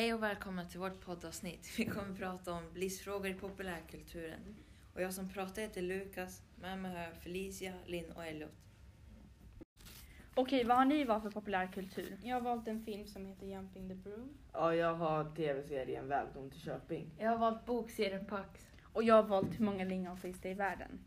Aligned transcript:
Hej 0.00 0.14
och 0.14 0.22
välkomna 0.22 0.64
till 0.64 0.80
vårt 0.80 1.00
poddavsnitt. 1.00 1.78
Vi 1.78 1.84
kommer 1.84 2.14
prata 2.14 2.52
om 2.52 2.62
livsfrågor 2.74 3.26
i 3.26 3.34
populärkulturen. 3.34 4.56
Och 4.94 5.02
jag 5.02 5.14
som 5.14 5.28
pratar 5.28 5.62
heter 5.62 5.82
Lukas. 5.82 6.42
Med 6.60 6.78
mig 6.78 6.94
har 6.94 7.02
jag 7.02 7.16
Felicia, 7.16 7.72
Linn 7.86 8.12
och 8.12 8.24
Elliot. 8.24 8.50
Okej, 10.34 10.64
vad 10.64 10.76
har 10.76 10.84
ni 10.84 11.04
valt 11.04 11.22
för 11.22 11.30
populärkultur? 11.30 12.18
Jag 12.22 12.36
har 12.36 12.40
valt 12.40 12.68
en 12.68 12.84
film 12.84 13.06
som 13.06 13.26
heter 13.26 13.46
Jumping 13.46 13.88
the 13.88 13.94
Broom. 13.94 14.28
Ja, 14.52 14.74
jag 14.74 14.94
har 14.94 15.36
tv-serien 15.36 16.08
Välkommen 16.08 16.50
till 16.50 16.60
Köping. 16.60 17.10
Jag 17.18 17.30
har 17.30 17.38
valt 17.38 17.66
bokserien 17.66 18.26
Pax. 18.26 18.66
Och 18.92 19.02
jag 19.02 19.14
har 19.14 19.22
valt 19.22 19.60
Hur 19.60 19.64
många 19.64 19.84
lingon 19.84 20.16
finns 20.16 20.40
det 20.40 20.50
i 20.50 20.54
världen? 20.54 20.98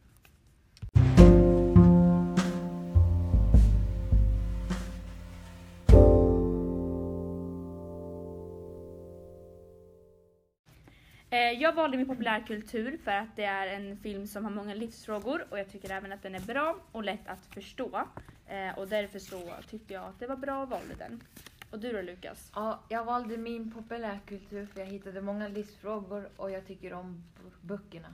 Jag 11.38 11.74
valde 11.74 11.98
min 11.98 12.08
populärkultur 12.08 12.98
för 13.04 13.12
att 13.12 13.36
det 13.36 13.44
är 13.44 13.68
en 13.68 13.98
film 13.98 14.28
som 14.28 14.44
har 14.46 14.52
många 14.52 14.74
livsfrågor 14.74 15.46
och 15.50 15.60
jag 15.60 15.70
tycker 15.70 15.90
även 15.92 16.12
att 16.12 16.24
den 16.24 16.36
är 16.36 16.40
bra 16.40 16.78
och 16.92 17.04
lätt 17.04 17.28
att 17.28 17.46
förstå. 17.46 18.08
Eh, 18.48 18.78
Och 18.80 18.88
därför 18.88 19.20
så 19.20 19.54
tyckte 19.70 19.94
jag 19.94 20.04
att 20.04 20.20
det 20.20 20.28
var 20.28 20.36
bra 20.36 20.64
att 20.64 20.70
valde 20.70 20.94
den. 20.96 21.24
Och 21.72 21.80
du 21.80 21.92
då 21.92 22.02
Lukas? 22.02 22.52
Ja, 22.56 22.80
jag 22.90 23.06
valde 23.06 23.38
min 23.38 23.72
populärkultur 23.72 24.66
för 24.66 24.80
jag 24.80 24.88
hittade 24.88 25.22
många 25.22 25.48
livsfrågor 25.48 26.30
och 26.38 26.52
jag 26.52 26.68
tycker 26.68 26.94
om 26.94 27.24
böckerna. 27.62 28.14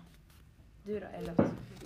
Du 0.83 0.99
då 0.99 1.05
Elliot? 1.05 1.37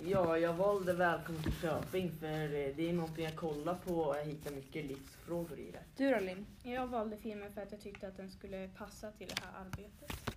Ja, 0.04 0.38
jag 0.38 0.52
valde 0.52 0.92
Välkommen 0.92 1.42
till 1.42 1.52
Köping 1.52 2.12
för 2.20 2.42
eh, 2.44 2.74
det 2.76 2.88
är 2.88 2.92
någonting 2.92 3.24
jag 3.24 3.36
kollar 3.36 3.74
på 3.74 3.94
och 3.94 4.16
jag 4.16 4.24
hittar 4.24 4.50
mycket 4.50 4.86
livsfrågor 4.86 5.58
i 5.58 5.70
det. 5.70 5.82
Du 5.96 6.10
då 6.10 6.20
Linn? 6.20 6.46
Jag 6.62 6.86
valde 6.86 7.16
filmen 7.16 7.52
för 7.52 7.62
att 7.62 7.72
jag 7.72 7.80
tyckte 7.80 8.08
att 8.08 8.16
den 8.16 8.30
skulle 8.30 8.68
passa 8.78 9.10
till 9.10 9.26
det 9.28 9.40
här 9.44 9.60
arbetet. 9.66 10.33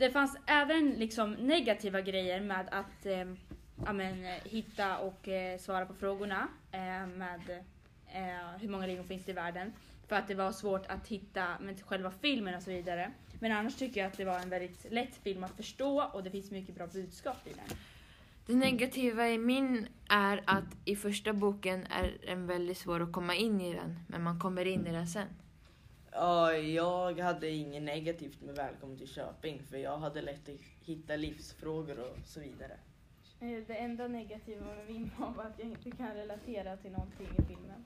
Det 0.00 0.10
fanns 0.10 0.36
även 0.46 0.90
liksom 0.90 1.32
negativa 1.32 2.00
grejer 2.00 2.40
med 2.40 2.68
att 2.70 3.06
eh, 3.06 3.26
amen, 3.86 4.24
hitta 4.44 4.98
och 4.98 5.28
eh, 5.28 5.58
svara 5.58 5.86
på 5.86 5.94
frågorna 5.94 6.48
eh, 6.72 7.06
med 7.06 7.40
eh, 8.06 8.60
hur 8.60 8.68
många 8.68 8.86
lingon 8.86 9.04
finns 9.04 9.24
det 9.24 9.30
i 9.30 9.34
världen. 9.34 9.72
För 10.08 10.16
att 10.16 10.28
det 10.28 10.34
var 10.34 10.52
svårt 10.52 10.86
att 10.86 11.08
hitta 11.08 11.58
med 11.60 11.82
själva 11.84 12.10
filmen 12.10 12.54
och 12.54 12.62
så 12.62 12.70
vidare. 12.70 13.12
Men 13.40 13.52
annars 13.52 13.76
tycker 13.76 14.00
jag 14.00 14.08
att 14.08 14.16
det 14.16 14.24
var 14.24 14.38
en 14.38 14.50
väldigt 14.50 14.92
lätt 14.92 15.16
film 15.16 15.44
att 15.44 15.56
förstå 15.56 16.02
och 16.02 16.22
det 16.22 16.30
finns 16.30 16.50
mycket 16.50 16.74
bra 16.74 16.86
budskap 16.86 17.46
i 17.46 17.50
den. 17.50 17.76
Det 18.46 18.54
negativa 18.54 19.28
i 19.28 19.38
min 19.38 19.86
är 20.08 20.42
att 20.46 20.76
i 20.84 20.96
första 20.96 21.32
boken 21.32 21.86
är 21.86 22.16
den 22.26 22.46
väldigt 22.46 22.78
svår 22.78 23.02
att 23.02 23.12
komma 23.12 23.34
in 23.34 23.60
i 23.60 23.74
den, 23.74 23.98
men 24.06 24.22
man 24.22 24.40
kommer 24.40 24.64
in 24.64 24.86
i 24.86 24.92
den 24.92 25.06
sen. 25.06 25.28
Ja, 26.12 26.52
jag 26.52 27.18
hade 27.18 27.50
inget 27.50 27.82
negativt 27.82 28.42
med 28.42 28.54
Välkommen 28.54 28.98
till 28.98 29.08
Köping 29.08 29.62
för 29.62 29.76
jag 29.76 29.98
hade 29.98 30.22
lätt 30.22 30.48
att 30.48 30.60
hitta 30.86 31.16
livsfrågor 31.16 31.98
och 32.00 32.16
så 32.24 32.40
vidare. 32.40 32.76
Det 33.66 33.74
enda 33.74 34.08
negativa 34.08 34.66
med 34.66 34.86
min 34.86 35.10
var 35.18 35.44
att 35.44 35.58
jag 35.58 35.68
inte 35.68 35.90
kan 35.90 36.14
relatera 36.14 36.76
till 36.76 36.92
någonting 36.92 37.28
i 37.38 37.42
filmen. 37.42 37.84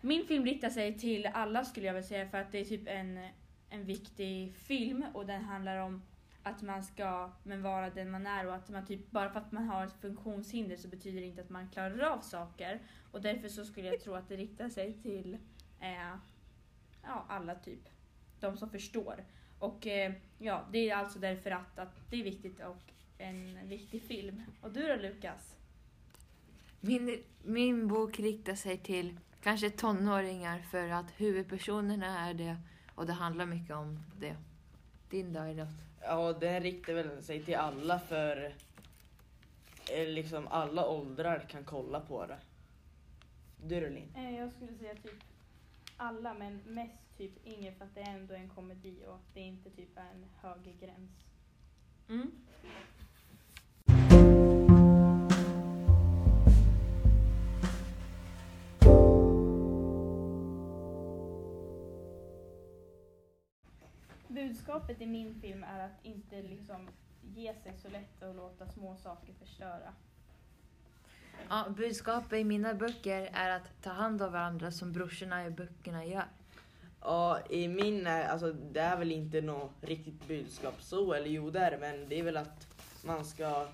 Min 0.00 0.26
film 0.26 0.44
riktar 0.44 0.70
sig 0.70 0.98
till 0.98 1.26
alla 1.26 1.64
skulle 1.64 1.86
jag 1.86 1.94
vilja 1.94 2.08
säga 2.08 2.28
för 2.28 2.38
att 2.38 2.52
det 2.52 2.58
är 2.58 2.64
typ 2.64 2.88
en, 2.88 3.20
en 3.70 3.84
viktig 3.84 4.54
film 4.54 5.04
och 5.14 5.26
den 5.26 5.42
handlar 5.42 5.76
om 5.76 6.02
att 6.42 6.62
man 6.62 6.84
ska 6.84 7.30
men 7.42 7.62
vara 7.62 7.90
den 7.90 8.10
man 8.10 8.26
är 8.26 8.46
och 8.46 8.54
att 8.54 8.68
man 8.68 8.86
typ 8.86 9.10
bara 9.10 9.30
för 9.30 9.40
att 9.40 9.52
man 9.52 9.68
har 9.68 9.86
ett 9.86 10.00
funktionshinder 10.00 10.76
så 10.76 10.88
betyder 10.88 11.20
det 11.20 11.26
inte 11.26 11.42
att 11.42 11.50
man 11.50 11.68
klarar 11.68 12.00
av 12.00 12.20
saker 12.20 12.80
och 13.10 13.22
därför 13.22 13.48
så 13.48 13.64
skulle 13.64 13.88
jag 13.88 14.00
tro 14.00 14.14
att 14.14 14.28
det 14.28 14.36
riktar 14.36 14.68
sig 14.68 14.92
till 15.02 15.34
eh, 15.80 16.16
ja, 17.02 17.24
alla 17.28 17.54
typ. 17.54 17.88
De 18.40 18.56
som 18.56 18.70
förstår. 18.70 19.24
Och 19.58 19.86
eh, 19.86 20.12
ja, 20.38 20.64
det 20.72 20.90
är 20.90 20.96
alltså 20.96 21.18
därför 21.18 21.50
att, 21.50 21.78
att 21.78 22.10
det 22.10 22.20
är 22.20 22.24
viktigt 22.24 22.60
och 22.60 22.92
en 23.18 23.68
viktig 23.68 24.02
film. 24.02 24.42
Och 24.60 24.72
du 24.72 24.88
då 24.88 24.96
Lukas? 24.96 25.56
Min, 26.80 27.22
min 27.42 27.88
bok 27.88 28.20
riktar 28.20 28.54
sig 28.54 28.78
till 28.78 29.18
kanske 29.42 29.70
tonåringar 29.70 30.58
för 30.58 30.88
att 30.88 31.10
huvudpersonerna 31.16 32.28
är 32.28 32.34
det 32.34 32.56
och 32.94 33.06
det 33.06 33.12
handlar 33.12 33.46
mycket 33.46 33.76
om 33.76 33.98
det. 34.18 34.36
Din 35.10 35.32
dag 35.32 35.50
är 35.50 35.54
något. 35.54 35.89
Ja, 36.00 36.32
den 36.32 36.62
riktar 36.62 36.92
väl 36.92 37.22
sig 37.22 37.44
till 37.44 37.56
alla 37.56 37.98
för 37.98 38.54
eh, 39.92 40.08
liksom 40.08 40.48
alla 40.48 40.86
åldrar 40.88 41.46
kan 41.48 41.64
kolla 41.64 42.00
på 42.00 42.26
det. 42.26 42.38
Du 43.64 43.80
då 43.80 43.88
Linn? 43.88 44.14
Eh, 44.16 44.38
Jag 44.38 44.52
skulle 44.52 44.74
säga 44.74 44.94
typ 44.94 45.22
alla, 45.96 46.34
men 46.34 46.56
mest 46.66 47.16
typ 47.18 47.32
ingen 47.46 47.74
för 47.74 47.84
att 47.84 47.94
det 47.94 48.00
är 48.00 48.14
ändå 48.14 48.34
en 48.34 48.48
komedi 48.48 49.04
och 49.06 49.18
det 49.34 49.40
inte 49.40 49.70
typ 49.70 49.96
är 49.96 50.10
en 50.14 50.26
högre 50.40 50.72
gräns. 50.72 51.10
Mm. 52.08 52.30
Budskapet 64.70 65.00
i 65.00 65.06
min 65.06 65.40
film 65.40 65.64
är 65.64 65.84
att 65.84 66.04
inte 66.04 66.42
liksom 66.42 66.88
ge 67.34 67.54
sig 67.54 67.74
så 67.82 67.88
lätt 67.88 68.22
och 68.22 68.34
låta 68.34 68.66
små 68.66 68.96
saker 68.96 69.32
förstöra. 69.32 69.92
Ja, 71.48 71.66
budskapet 71.76 72.32
i 72.32 72.44
mina 72.44 72.74
böcker 72.74 73.30
är 73.32 73.50
att 73.50 73.82
ta 73.82 73.90
hand 73.90 74.22
om 74.22 74.32
varandra 74.32 74.70
som 74.70 74.92
brorsorna 74.92 75.46
i 75.46 75.50
böckerna 75.50 76.04
gör. 76.04 76.24
Ja, 77.00 77.40
i 77.50 77.68
min, 77.68 78.06
är- 78.06 78.28
alltså 78.28 78.52
det 78.52 78.80
är 78.80 78.96
väl 78.96 79.12
inte 79.12 79.40
något 79.40 79.72
riktigt 79.80 80.28
budskap 80.28 80.82
så, 80.82 81.12
eller 81.12 81.28
jo 81.28 81.50
det 81.50 81.60
är 81.60 81.78
men 81.78 82.08
det 82.08 82.18
är 82.18 82.22
väl 82.22 82.36
att 82.36 82.66
man 83.04 83.24
ska, 83.24 83.68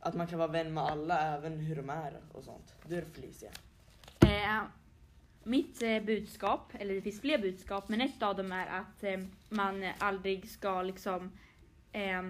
att 0.00 0.14
man 0.14 0.26
kan 0.26 0.38
vara 0.38 0.48
vän 0.48 0.74
med 0.74 0.84
alla 0.84 1.20
även 1.36 1.58
hur 1.58 1.76
de 1.76 1.90
är 1.90 2.16
och 2.32 2.44
sånt. 2.44 2.74
Du 2.86 3.04
Felicia? 3.04 3.50
Eh, 4.20 4.62
mitt 5.46 5.82
eh, 5.82 6.02
budskap, 6.02 6.72
eller 6.78 6.94
det 6.94 7.02
finns 7.02 7.20
fler 7.20 7.38
budskap, 7.38 7.88
men 7.88 8.00
ett 8.00 8.22
av 8.22 8.36
dem 8.36 8.52
är 8.52 8.66
att 8.66 9.04
eh, 9.04 9.20
man 9.48 9.84
aldrig 9.98 10.50
ska 10.50 10.82
liksom... 10.82 11.32
Eh, 11.92 12.22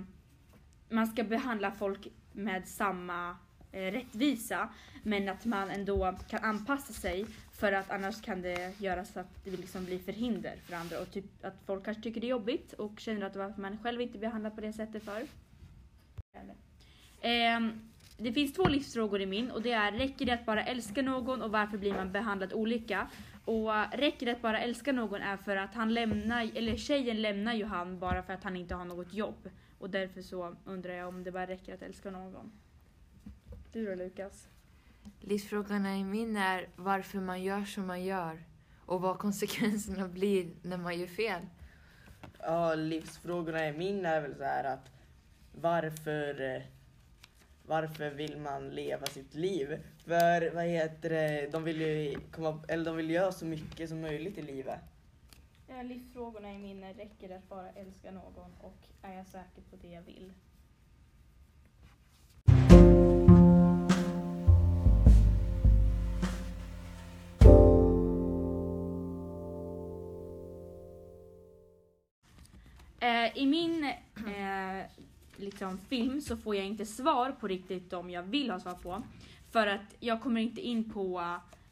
man 0.88 1.06
ska 1.06 1.24
behandla 1.24 1.70
folk 1.70 2.08
med 2.32 2.68
samma 2.68 3.36
rättvisa, 3.72 4.68
men 5.02 5.28
att 5.28 5.44
man 5.44 5.70
ändå 5.70 6.14
kan 6.28 6.44
anpassa 6.44 6.92
sig 6.92 7.26
för 7.52 7.72
att 7.72 7.90
annars 7.90 8.22
kan 8.22 8.42
det 8.42 8.80
göra 8.80 9.04
så 9.04 9.20
att 9.20 9.44
det 9.44 9.50
liksom 9.50 9.84
blir 9.84 9.98
förhinder 9.98 10.56
för 10.66 10.76
andra 10.76 11.00
och 11.00 11.10
typ 11.10 11.44
att 11.44 11.54
folk 11.66 11.84
kanske 11.84 12.02
tycker 12.02 12.20
det 12.20 12.26
är 12.26 12.28
jobbigt 12.30 12.72
och 12.72 13.00
känner 13.00 13.26
att 13.26 13.36
varför 13.36 13.60
man 13.60 13.78
själv 13.78 14.00
inte 14.00 14.18
behandlar 14.18 14.50
på 14.50 14.60
det 14.60 14.72
sättet 14.72 15.04
för 15.04 15.26
det 18.16 18.32
finns 18.32 18.52
två 18.52 18.68
livsfrågor 18.68 19.20
i 19.20 19.26
min 19.26 19.50
och 19.50 19.62
det 19.62 19.72
är 19.72 19.92
räcker 19.92 20.26
det 20.26 20.32
att 20.32 20.46
bara 20.46 20.64
älska 20.64 21.02
någon 21.02 21.42
och 21.42 21.50
varför 21.50 21.78
blir 21.78 21.94
man 21.94 22.12
behandlad 22.12 22.52
olika? 22.52 23.08
Och 23.44 23.70
räcker 23.92 24.26
det 24.26 24.32
att 24.32 24.42
bara 24.42 24.60
älska 24.60 24.92
någon 24.92 25.22
är 25.22 25.36
för 25.36 25.56
att 25.56 25.74
han 25.74 25.94
lämnar, 25.94 26.50
eller 26.56 26.76
tjejen 26.76 27.22
lämnar 27.22 27.54
ju 27.54 27.64
han 27.64 27.98
bara 27.98 28.22
för 28.22 28.32
att 28.32 28.44
han 28.44 28.56
inte 28.56 28.74
har 28.74 28.84
något 28.84 29.14
jobb. 29.14 29.50
Och 29.78 29.90
därför 29.90 30.22
så 30.22 30.56
undrar 30.64 30.94
jag 30.94 31.08
om 31.08 31.24
det 31.24 31.32
bara 31.32 31.46
räcker 31.46 31.74
att 31.74 31.82
älska 31.82 32.10
någon. 32.10 32.52
Du 33.72 33.86
då 33.86 33.94
Lukas? 33.94 34.48
Livsfrågorna 35.20 35.96
i 35.96 36.04
min 36.04 36.36
är 36.36 36.68
varför 36.76 37.20
man 37.20 37.42
gör 37.42 37.64
som 37.64 37.86
man 37.86 38.04
gör 38.04 38.42
och 38.86 39.00
vad 39.00 39.18
konsekvenserna 39.26 40.08
blir 40.08 40.50
när 40.62 40.78
man 40.78 40.98
gör 40.98 41.06
fel. 41.06 41.42
Ja, 42.38 42.74
livsfrågorna 42.74 43.68
i 43.68 43.72
min 43.72 44.06
är 44.06 44.20
väl 44.20 44.34
så 44.34 44.44
här 44.44 44.64
att 44.64 44.90
varför, 45.52 46.40
eh, 46.40 46.62
varför 47.66 48.10
vill 48.10 48.36
man 48.36 48.70
leva 48.70 49.06
sitt 49.06 49.34
liv? 49.34 49.82
För 50.04 50.50
vad 50.54 50.64
heter 50.64 51.10
det, 51.10 51.48
de 51.52 51.64
vill 51.64 51.80
ju 51.80 52.18
komma, 52.30 52.60
eller 52.68 52.84
de 52.84 52.96
vill 52.96 53.10
göra 53.10 53.32
så 53.32 53.44
mycket 53.46 53.88
som 53.88 54.00
möjligt 54.00 54.38
i 54.38 54.42
livet. 54.42 54.80
Ja, 55.68 55.82
livsfrågorna 55.82 56.52
i 56.52 56.58
minne 56.58 56.92
räcker 56.92 57.28
det 57.28 57.36
att 57.36 57.48
bara 57.48 57.70
älska 57.70 58.10
någon 58.10 58.50
och 58.60 58.78
är 59.02 59.12
jag 59.16 59.26
säker 59.26 59.62
på 59.70 59.76
det 59.82 59.88
jag 59.88 60.02
vill? 60.02 60.32
Eh, 73.00 73.38
I 73.38 73.46
min 73.46 73.75
liksom, 75.60 75.78
film 75.88 76.20
så 76.20 76.36
får 76.36 76.56
jag 76.56 76.64
inte 76.64 76.86
svar 76.86 77.32
på 77.40 77.48
riktigt 77.48 77.90
de 77.90 78.10
jag 78.10 78.22
vill 78.22 78.50
ha 78.50 78.60
svar 78.60 78.74
på. 78.74 79.02
För 79.50 79.66
att 79.66 79.94
jag 80.00 80.22
kommer 80.22 80.40
inte 80.40 80.60
in 80.60 80.92
på 80.92 81.22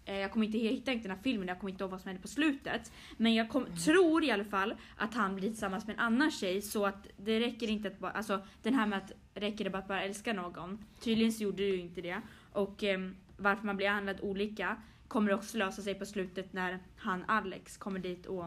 Eh, 0.05 0.19
jag 0.19 0.33
kommer 0.33 0.47
inte 0.47 0.59
hitta 0.59 0.93
inte 0.93 1.09
den 1.09 1.17
här 1.17 1.23
filmen, 1.23 1.49
jag 1.49 1.61
kommer 1.61 1.71
inte 1.71 1.85
ihåg 1.85 1.91
vad 1.91 2.01
som 2.01 2.09
hände 2.09 2.23
på 2.23 2.29
slutet. 2.29 2.93
Men 3.17 3.35
jag 3.35 3.49
kom, 3.49 3.67
tror 3.85 4.25
i 4.25 4.31
alla 4.31 4.45
fall 4.45 4.75
att 4.97 5.15
han 5.15 5.35
blir 5.35 5.49
tillsammans 5.49 5.87
med 5.87 5.95
en 5.95 6.01
annan 6.01 6.31
tjej 6.31 6.63
så 6.63 6.87
att 6.87 7.07
det 7.17 7.41
räcker 7.41 7.69
inte 7.69 7.89
att 7.89 7.99
bara, 7.99 8.11
alltså 8.11 8.41
den 8.63 8.75
här 8.75 8.87
med 8.87 8.99
att 8.99 9.13
räcker 9.35 9.65
det 9.65 9.71
bara 9.71 9.79
att 9.79 9.89
bara 9.89 10.03
älska 10.03 10.33
någon. 10.33 10.85
Tydligen 11.01 11.33
så 11.33 11.43
gjorde 11.43 11.63
ju 11.63 11.81
inte 11.81 12.01
det. 12.01 12.21
Och 12.53 12.83
ehm, 12.83 13.17
varför 13.37 13.67
man 13.67 13.77
blir 13.77 13.87
behandlad 13.87 14.21
olika 14.21 14.77
kommer 15.09 15.33
också 15.33 15.59
lösa 15.59 15.83
sig 15.83 15.95
på 15.95 16.07
slutet 16.07 16.53
när 16.53 16.79
han 16.97 17.25
Alex 17.27 17.77
kommer 17.77 18.01
dit 18.01 18.27
och 18.27 18.45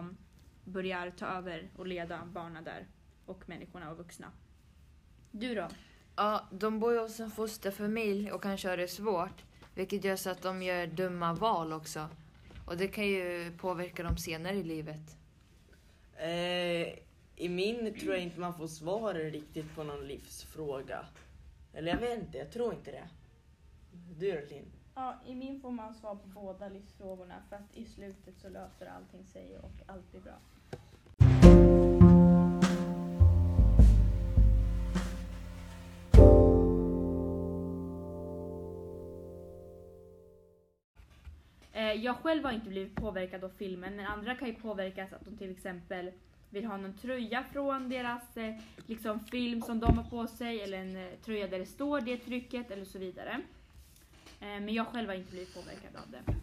börjar 0.63 1.09
ta 1.09 1.25
över 1.25 1.69
och 1.75 1.87
leda 1.87 2.25
barnen 2.25 2.63
där. 2.63 2.87
Och 3.25 3.49
människorna 3.49 3.91
och 3.91 3.97
vuxna. 3.97 4.27
Du 5.31 5.55
då? 5.55 5.67
Ja, 6.15 6.47
de 6.51 6.79
bor 6.79 6.93
ju 6.93 6.99
hos 6.99 7.19
en 7.19 7.31
fosterfamilj 7.31 8.31
och 8.31 8.43
kanske 8.43 8.69
har 8.69 8.77
det 8.77 8.87
svårt. 8.87 9.43
Vilket 9.75 10.03
gör 10.03 10.15
så 10.15 10.29
att 10.29 10.41
de 10.41 10.63
gör 10.63 10.87
dumma 10.87 11.33
val 11.33 11.73
också. 11.73 12.09
Och 12.65 12.77
det 12.77 12.87
kan 12.87 13.07
ju 13.07 13.51
påverka 13.57 14.03
dem 14.03 14.17
senare 14.17 14.55
i 14.55 14.63
livet. 14.63 15.17
Eh, 16.15 16.99
I 17.35 17.49
min 17.49 17.99
tror 17.99 18.13
jag 18.13 18.23
inte 18.23 18.39
man 18.39 18.53
får 18.53 18.67
svar 18.67 19.13
riktigt 19.13 19.75
på 19.75 19.83
någon 19.83 20.07
livsfråga. 20.07 21.05
Eller 21.73 21.91
jag 21.91 21.99
vet 21.99 22.19
inte, 22.19 22.37
jag 22.37 22.51
tror 22.51 22.73
inte 22.73 22.91
det. 22.91 23.09
Du 24.19 24.31
då 24.31 24.47
Linn? 24.49 24.71
Ja, 24.95 25.19
i 25.25 25.35
min 25.35 25.61
får 25.61 25.71
man 25.71 25.93
svar 25.93 26.15
på 26.15 26.27
båda 26.27 26.69
livsfrågorna 26.69 27.35
för 27.49 27.55
att 27.55 27.73
i 27.73 27.85
slutet 27.85 28.37
så 28.41 28.49
löser 28.49 28.85
allting 28.85 29.25
sig 29.25 29.57
och 29.57 29.71
allt 29.85 30.11
blir 30.11 30.21
bra. 30.21 30.39
Eh, 41.87 42.03
jag 42.03 42.17
själv 42.17 42.45
har 42.45 42.51
inte 42.51 42.69
blivit 42.69 42.95
påverkad 42.95 43.43
av 43.43 43.49
filmen 43.49 43.95
men 43.95 44.05
andra 44.05 44.35
kan 44.35 44.47
ju 44.47 44.53
påverkas 44.53 45.13
att 45.13 45.25
de 45.25 45.37
till 45.37 45.51
exempel 45.51 46.11
vill 46.49 46.65
ha 46.65 46.77
någon 46.77 46.93
tröja 46.93 47.43
från 47.51 47.89
deras 47.89 48.37
eh, 48.37 48.55
liksom, 48.87 49.19
film 49.19 49.61
som 49.61 49.79
de 49.79 49.97
har 49.97 50.03
på 50.03 50.27
sig 50.27 50.61
eller 50.61 50.77
en 50.77 50.95
eh, 50.95 51.13
tröja 51.25 51.47
där 51.47 51.59
det 51.59 51.65
står 51.65 52.01
det 52.01 52.17
trycket 52.17 52.71
eller 52.71 52.85
så 52.85 52.99
vidare. 52.99 53.41
Eh, 54.39 54.47
men 54.47 54.73
jag 54.73 54.87
själv 54.87 55.09
har 55.09 55.15
inte 55.15 55.31
blivit 55.31 55.53
påverkad 55.53 55.95
av 55.95 56.11
det. 56.11 56.33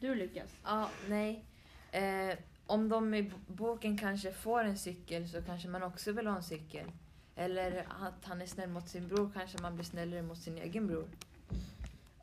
Du 0.00 0.14
Lukas? 0.14 0.56
Ja, 0.64 0.90
nej. 1.08 1.44
Eh, 1.92 2.38
om 2.66 2.88
de 2.88 3.14
i 3.14 3.32
boken 3.46 3.98
kanske 3.98 4.32
får 4.32 4.64
en 4.64 4.78
cykel 4.78 5.28
så 5.28 5.42
kanske 5.42 5.68
man 5.68 5.82
också 5.82 6.12
vill 6.12 6.26
ha 6.26 6.36
en 6.36 6.42
cykel. 6.42 6.92
Eller 7.36 7.86
att 8.00 8.24
han 8.24 8.42
är 8.42 8.46
snäll 8.46 8.68
mot 8.68 8.88
sin 8.88 9.08
bror 9.08 9.30
kanske 9.34 9.62
man 9.62 9.74
blir 9.74 9.84
snällare 9.84 10.22
mot 10.22 10.38
sin 10.38 10.58
egen 10.58 10.86
bror. 10.86 11.08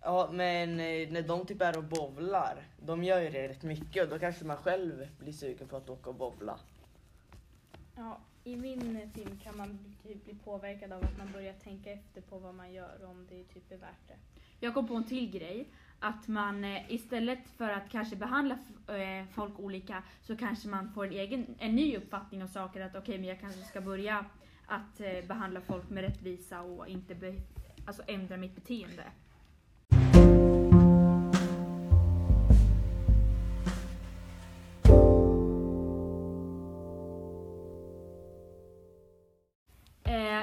Ja, 0.08 0.30
men 0.32 0.80
eh, 0.80 1.10
när 1.12 1.22
de 1.22 1.46
typ 1.46 1.62
är 1.62 1.78
och 1.78 1.84
bowlar, 1.84 2.64
de 2.86 3.04
gör 3.04 3.22
ju 3.22 3.30
det 3.30 3.48
rätt 3.48 3.64
mycket 3.64 4.04
och 4.04 4.10
då 4.10 4.20
kanske 4.20 4.46
man 4.46 4.58
själv 4.58 5.08
blir 5.20 5.34
sugen 5.34 5.68
på 5.68 5.78
att 5.78 5.90
åka 5.90 6.10
och 6.10 6.16
bowla. 6.16 6.60
Ja, 7.96 8.20
i 8.44 8.56
min 8.56 9.12
film 9.16 9.40
kan 9.44 9.58
man 9.58 9.96
bli- 10.04 10.14
typ 10.14 10.26
bli 10.26 10.36
påverkad 10.36 10.92
av 10.94 11.04
att 11.04 11.18
man 11.18 11.32
börjar 11.32 11.54
tänka 11.54 11.92
efter 11.92 12.22
på 12.22 12.38
vad 12.40 12.56
man 12.56 12.74
gör 12.74 13.04
och 13.04 13.10
om 13.10 13.28
det 13.30 13.44
typ 13.44 13.72
är 13.72 13.78
värt 13.78 14.08
det. 14.08 14.16
Jag 14.60 14.74
kom 14.74 14.88
på 14.88 14.96
en 14.96 15.04
till 15.04 15.32
grej. 15.32 15.68
Att 16.00 16.28
man 16.28 16.64
eh, 16.64 16.92
istället 16.92 17.50
för 17.58 17.70
att 17.70 17.90
kanske 17.90 18.16
behandla 18.16 18.58
eh, 18.88 19.26
folk 19.32 19.60
olika 19.60 20.04
så 20.22 20.38
kanske 20.38 20.68
man 20.68 20.92
får 20.94 21.06
en 21.06 21.14
egen, 21.14 21.56
en 21.60 21.76
ny 21.76 21.98
uppfattning 21.98 22.42
om 22.42 22.48
saker. 22.48 22.82
Att 22.82 22.96
okej, 22.96 23.18
men 23.18 23.28
jag 23.28 23.40
kanske 23.40 23.62
ska 23.62 23.82
börja 23.82 24.26
att 24.68 25.00
eh, 25.00 25.26
behandla 25.28 25.62
folk 25.62 25.90
med 25.90 26.04
rättvisa 26.04 26.62
och 26.62 26.88
inte 26.88 27.16
be, 27.16 27.36
alltså 27.88 28.04
ändra 28.08 28.38
mitt 28.38 28.56
beteende. 28.56 29.04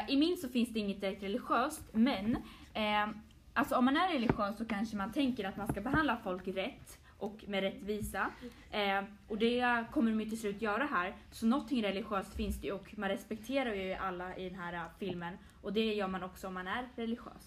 I 0.08 0.16
min 0.16 0.36
så 0.36 0.48
finns 0.48 0.68
det 0.68 0.78
inget 0.78 1.00
direkt 1.00 1.22
religiöst, 1.22 1.82
men 1.92 2.36
eh, 2.74 3.08
alltså 3.52 3.76
om 3.76 3.84
man 3.84 3.96
är 3.96 4.12
religiös 4.12 4.58
så 4.58 4.64
kanske 4.64 4.96
man 4.96 5.12
tänker 5.12 5.44
att 5.44 5.56
man 5.56 5.68
ska 5.68 5.80
behandla 5.80 6.16
folk 6.24 6.48
rätt 6.48 6.98
och 7.18 7.44
med 7.46 7.60
rättvisa. 7.60 8.30
Eh, 8.70 9.04
och 9.28 9.38
det 9.38 9.84
kommer 9.92 10.10
de 10.10 10.20
ju 10.20 10.28
till 10.28 10.40
slut 10.40 10.62
göra 10.62 10.84
här. 10.84 11.16
Så 11.30 11.46
någonting 11.46 11.82
religiöst 11.82 12.34
finns 12.34 12.60
det 12.60 12.66
ju 12.66 12.72
och 12.72 12.98
man 12.98 13.08
respekterar 13.08 13.74
ju 13.74 13.92
alla 13.92 14.36
i 14.36 14.48
den 14.48 14.58
här 14.58 14.74
eh, 14.74 14.82
filmen. 14.98 15.38
Och 15.62 15.72
det 15.72 15.94
gör 15.94 16.08
man 16.08 16.22
också 16.22 16.46
om 16.46 16.54
man 16.54 16.66
är 16.66 16.88
religiös. 16.96 17.46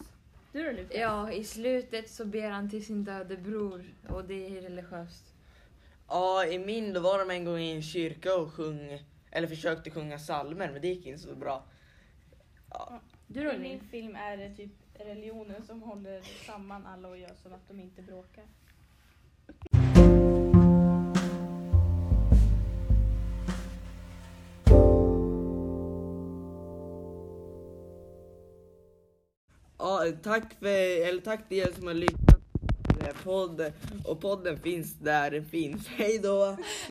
Du 0.52 0.64
då 0.64 0.72
Lukas? 0.72 0.98
Ja, 0.98 1.32
i 1.32 1.44
slutet 1.44 2.10
så 2.10 2.26
ber 2.26 2.50
han 2.50 2.70
till 2.70 2.86
sin 2.86 3.04
döde 3.04 3.38
bror 3.38 3.86
och 4.10 4.24
det 4.26 4.58
är 4.58 4.62
religiöst. 4.62 5.34
Ja, 6.08 6.46
i 6.46 6.60
min 6.60 6.94
då 6.94 7.00
var 7.00 7.20
de 7.20 7.32
en 7.32 7.46
gång 7.46 7.60
i 7.60 7.72
en 7.76 7.82
kyrka 7.82 8.36
och 8.36 8.54
sjöng, 8.54 9.04
eller 9.32 9.48
försökte 9.48 9.92
sjunga 9.92 10.18
psalmer 10.18 10.72
men 10.72 10.82
det 10.82 10.88
gick 10.88 11.06
inte 11.06 11.20
så 11.20 11.36
bra. 11.36 11.64
Ja, 12.70 13.00
Du 13.28 13.44
då 13.44 13.52
I 13.52 13.58
min 13.58 13.72
Linn? 13.72 13.80
film 13.80 14.16
är 14.16 14.38
det 14.38 14.56
typ 14.56 14.72
religionen 14.94 15.64
som 15.66 15.82
håller 15.82 16.22
samman 16.46 16.86
alla 16.86 17.08
och 17.08 17.18
gör 17.18 17.36
så 17.44 17.50
att 17.54 17.68
de 17.68 17.80
inte 17.80 18.02
bråkar. 18.02 18.46
ja 29.80 30.04
tack, 30.24 30.54
för, 30.60 31.08
eller 31.08 31.22
tack 31.22 31.50
till 31.50 31.58
er 31.58 31.72
som 31.76 31.88
har 31.88 31.94
lyssnat 31.94 32.42
på 32.98 33.24
podden. 33.24 33.72
Och 34.06 34.22
podden 34.22 34.58
finns 34.60 34.94
där 34.94 35.32
den 35.32 35.46
finns. 35.46 35.88
Hej 35.88 36.20
då! 36.24 36.58